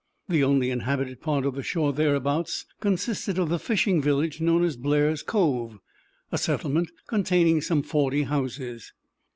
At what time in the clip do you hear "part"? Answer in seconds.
1.21-1.45